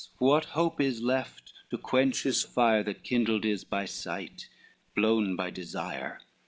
[0.17, 4.47] what hope is left, to quench his fire That kindled is by sight,
[4.95, 6.21] blown by desire.